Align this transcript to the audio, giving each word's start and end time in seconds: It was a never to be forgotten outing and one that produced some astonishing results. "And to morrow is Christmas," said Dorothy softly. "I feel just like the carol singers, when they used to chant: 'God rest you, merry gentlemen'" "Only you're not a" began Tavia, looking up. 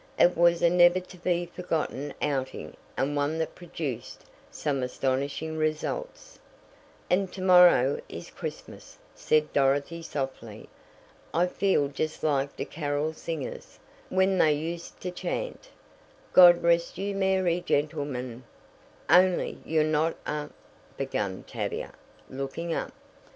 It 0.17 0.35
was 0.35 0.63
a 0.63 0.69
never 0.71 0.99
to 0.99 1.17
be 1.17 1.45
forgotten 1.45 2.11
outing 2.23 2.75
and 2.97 3.15
one 3.15 3.37
that 3.37 3.53
produced 3.53 4.23
some 4.49 4.81
astonishing 4.81 5.57
results. 5.57 6.39
"And 7.07 7.31
to 7.33 7.41
morrow 7.43 8.01
is 8.09 8.31
Christmas," 8.31 8.97
said 9.13 9.53
Dorothy 9.53 10.01
softly. 10.01 10.69
"I 11.35 11.45
feel 11.45 11.87
just 11.87 12.23
like 12.23 12.55
the 12.55 12.65
carol 12.65 13.13
singers, 13.13 13.77
when 14.09 14.39
they 14.39 14.53
used 14.53 14.99
to 15.01 15.11
chant: 15.11 15.69
'God 16.33 16.63
rest 16.63 16.97
you, 16.97 17.13
merry 17.13 17.61
gentlemen'" 17.63 18.43
"Only 19.07 19.59
you're 19.63 19.83
not 19.83 20.15
a" 20.25 20.49
began 20.97 21.43
Tavia, 21.43 21.93
looking 22.27 22.73
up. 22.73 22.91